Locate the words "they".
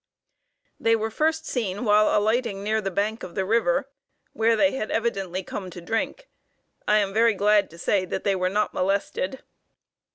0.79-0.95, 4.55-4.71, 8.23-8.35